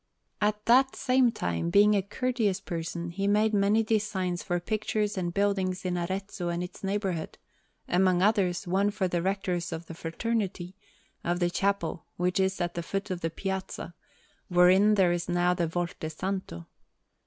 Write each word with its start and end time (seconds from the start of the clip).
At 0.41 0.65
that 0.65 0.95
same 0.95 1.31
time, 1.31 1.69
being 1.69 1.93
a 1.95 2.01
courteous 2.01 2.59
person, 2.59 3.11
he 3.11 3.27
made 3.27 3.53
many 3.53 3.83
designs 3.83 4.41
for 4.41 4.59
pictures 4.59 5.15
and 5.15 5.31
buildings 5.31 5.85
in 5.85 5.95
Arezzo 5.95 6.49
and 6.49 6.63
its 6.63 6.83
neighbourhood; 6.83 7.37
among 7.87 8.19
others, 8.19 8.65
one 8.65 8.89
for 8.89 9.07
the 9.07 9.21
Rectors 9.21 9.71
of 9.71 9.85
the 9.85 9.93
Fraternity, 9.93 10.75
of 11.23 11.39
the 11.39 11.51
chapel 11.51 12.05
which 12.17 12.39
is 12.39 12.59
at 12.59 12.73
the 12.73 12.81
foot 12.81 13.11
of 13.11 13.21
the 13.21 13.29
Piazza, 13.29 13.93
wherein 14.47 14.95
there 14.95 15.11
is 15.11 15.29
now 15.29 15.53
the 15.53 15.67
Volto 15.67 16.07
Santo. 16.07 16.65